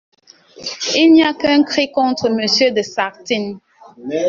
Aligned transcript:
Il 0.95 1.13
n'y 1.13 1.21
a 1.23 1.35
qu'un 1.35 1.61
cri 1.61 1.91
contre 1.91 2.27
Monsieur 2.29 2.71
de 2.71 2.81
Sartine. 2.81 3.59